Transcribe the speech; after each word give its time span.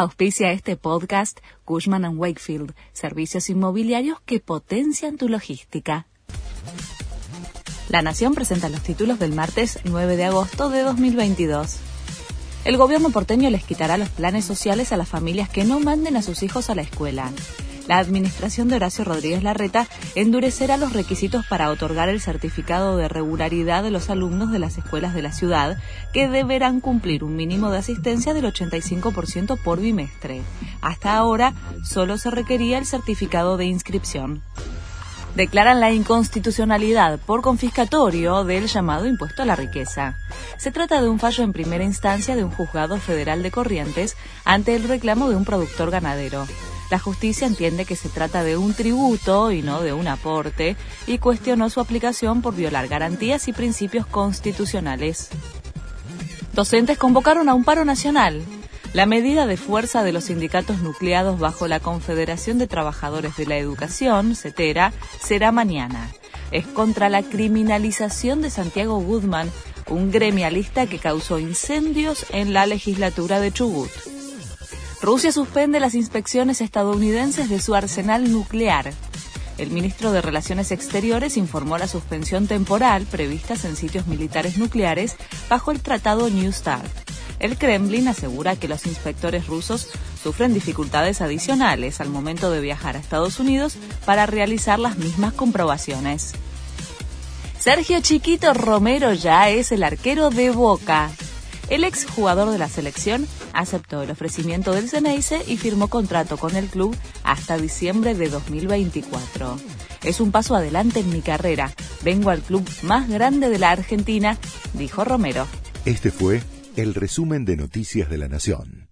Auspicia 0.00 0.52
este 0.52 0.76
podcast 0.76 1.40
Cushman⁇ 1.64 2.02
Wakefield, 2.16 2.72
servicios 2.92 3.50
inmobiliarios 3.50 4.20
que 4.20 4.38
potencian 4.38 5.16
tu 5.16 5.28
logística. 5.28 6.06
La 7.88 8.00
Nación 8.00 8.32
presenta 8.32 8.68
los 8.68 8.80
títulos 8.80 9.18
del 9.18 9.32
martes 9.32 9.80
9 9.82 10.16
de 10.16 10.26
agosto 10.26 10.70
de 10.70 10.82
2022. 10.82 11.78
El 12.64 12.76
gobierno 12.76 13.10
porteño 13.10 13.50
les 13.50 13.64
quitará 13.64 13.98
los 13.98 14.08
planes 14.08 14.44
sociales 14.44 14.92
a 14.92 14.96
las 14.96 15.08
familias 15.08 15.48
que 15.48 15.64
no 15.64 15.80
manden 15.80 16.16
a 16.16 16.22
sus 16.22 16.44
hijos 16.44 16.70
a 16.70 16.76
la 16.76 16.82
escuela 16.82 17.32
la 17.88 17.98
administración 17.98 18.68
de 18.68 18.76
Horacio 18.76 19.04
Rodríguez 19.04 19.42
Larreta 19.42 19.88
endurecerá 20.14 20.76
los 20.76 20.92
requisitos 20.92 21.44
para 21.46 21.70
otorgar 21.70 22.08
el 22.08 22.20
certificado 22.20 22.96
de 22.96 23.08
regularidad 23.08 23.82
de 23.82 23.90
los 23.90 24.10
alumnos 24.10 24.52
de 24.52 24.58
las 24.58 24.78
escuelas 24.78 25.14
de 25.14 25.22
la 25.22 25.32
ciudad, 25.32 25.78
que 26.12 26.28
deberán 26.28 26.80
cumplir 26.80 27.24
un 27.24 27.34
mínimo 27.34 27.70
de 27.70 27.78
asistencia 27.78 28.34
del 28.34 28.44
85% 28.44 29.60
por 29.60 29.80
bimestre. 29.80 30.42
Hasta 30.82 31.16
ahora 31.16 31.54
solo 31.82 32.18
se 32.18 32.30
requería 32.30 32.78
el 32.78 32.86
certificado 32.86 33.56
de 33.56 33.64
inscripción 33.64 34.42
declaran 35.34 35.78
la 35.78 35.92
inconstitucionalidad 35.92 37.20
por 37.20 37.42
confiscatorio 37.42 38.42
del 38.42 38.66
llamado 38.66 39.06
impuesto 39.06 39.42
a 39.42 39.44
la 39.44 39.54
riqueza. 39.54 40.18
Se 40.56 40.72
trata 40.72 41.00
de 41.00 41.08
un 41.08 41.20
fallo 41.20 41.44
en 41.44 41.52
primera 41.52 41.84
instancia 41.84 42.34
de 42.34 42.42
un 42.42 42.50
juzgado 42.50 42.96
federal 42.96 43.44
de 43.44 43.52
Corrientes 43.52 44.16
ante 44.44 44.74
el 44.74 44.88
reclamo 44.88 45.28
de 45.28 45.36
un 45.36 45.44
productor 45.44 45.92
ganadero. 45.92 46.44
La 46.90 46.98
justicia 46.98 47.46
entiende 47.46 47.84
que 47.84 47.96
se 47.96 48.08
trata 48.08 48.42
de 48.42 48.56
un 48.56 48.72
tributo 48.72 49.52
y 49.52 49.62
no 49.62 49.82
de 49.82 49.92
un 49.92 50.08
aporte 50.08 50.76
y 51.06 51.18
cuestionó 51.18 51.68
su 51.68 51.80
aplicación 51.80 52.40
por 52.40 52.54
violar 52.54 52.88
garantías 52.88 53.46
y 53.48 53.52
principios 53.52 54.06
constitucionales. 54.06 55.28
Docentes 56.54 56.96
convocaron 56.96 57.48
a 57.48 57.54
un 57.54 57.64
paro 57.64 57.84
nacional. 57.84 58.42
La 58.94 59.04
medida 59.04 59.46
de 59.46 59.58
fuerza 59.58 60.02
de 60.02 60.12
los 60.12 60.24
sindicatos 60.24 60.80
nucleados 60.80 61.38
bajo 61.38 61.68
la 61.68 61.78
Confederación 61.78 62.56
de 62.56 62.66
Trabajadores 62.66 63.36
de 63.36 63.44
la 63.44 63.58
Educación, 63.58 64.34
CETERA, 64.34 64.94
será 65.22 65.52
mañana. 65.52 66.10
Es 66.52 66.66
contra 66.66 67.10
la 67.10 67.22
criminalización 67.22 68.40
de 68.40 68.48
Santiago 68.48 68.98
Goodman, 68.98 69.50
un 69.90 70.10
gremialista 70.10 70.86
que 70.86 70.98
causó 70.98 71.38
incendios 71.38 72.24
en 72.30 72.54
la 72.54 72.64
legislatura 72.64 73.40
de 73.40 73.52
Chubut. 73.52 73.90
Rusia 75.00 75.30
suspende 75.30 75.78
las 75.78 75.94
inspecciones 75.94 76.60
estadounidenses 76.60 77.48
de 77.48 77.60
su 77.60 77.74
arsenal 77.74 78.32
nuclear. 78.32 78.92
El 79.56 79.70
ministro 79.70 80.12
de 80.12 80.20
Relaciones 80.20 80.72
Exteriores 80.72 81.36
informó 81.36 81.78
la 81.78 81.88
suspensión 81.88 82.46
temporal 82.46 83.06
previstas 83.06 83.64
en 83.64 83.76
sitios 83.76 84.06
militares 84.06 84.58
nucleares 84.58 85.16
bajo 85.48 85.70
el 85.70 85.80
Tratado 85.80 86.28
New 86.30 86.52
START. 86.52 86.86
El 87.38 87.56
Kremlin 87.56 88.08
asegura 88.08 88.56
que 88.56 88.66
los 88.66 88.86
inspectores 88.86 89.46
rusos 89.46 89.88
sufren 90.20 90.52
dificultades 90.52 91.20
adicionales 91.20 92.00
al 92.00 92.08
momento 92.08 92.50
de 92.50 92.60
viajar 92.60 92.96
a 92.96 92.98
Estados 92.98 93.38
Unidos 93.38 93.76
para 94.04 94.26
realizar 94.26 94.80
las 94.80 94.98
mismas 94.98 95.32
comprobaciones. 95.32 96.32
Sergio 97.60 98.00
Chiquito 98.00 98.52
Romero 98.54 99.12
ya 99.12 99.48
es 99.48 99.70
el 99.70 99.84
arquero 99.84 100.30
de 100.30 100.50
Boca. 100.50 101.10
El 101.70 101.84
exjugador 101.84 102.50
de 102.50 102.58
la 102.58 102.68
selección 102.68 103.26
aceptó 103.52 104.02
el 104.02 104.10
ofrecimiento 104.10 104.72
del 104.72 104.88
Ceneice 104.88 105.42
y 105.46 105.58
firmó 105.58 105.88
contrato 105.88 106.38
con 106.38 106.56
el 106.56 106.66
club 106.66 106.96
hasta 107.24 107.58
diciembre 107.58 108.14
de 108.14 108.30
2024. 108.30 109.56
Es 110.02 110.20
un 110.20 110.32
paso 110.32 110.54
adelante 110.54 111.00
en 111.00 111.10
mi 111.10 111.20
carrera. 111.20 111.72
Vengo 112.02 112.30
al 112.30 112.40
club 112.40 112.66
más 112.82 113.08
grande 113.08 113.50
de 113.50 113.58
la 113.58 113.70
Argentina, 113.70 114.38
dijo 114.72 115.04
Romero. 115.04 115.46
Este 115.84 116.10
fue 116.10 116.42
el 116.76 116.94
resumen 116.94 117.44
de 117.44 117.56
Noticias 117.56 118.08
de 118.08 118.18
la 118.18 118.28
Nación. 118.28 118.87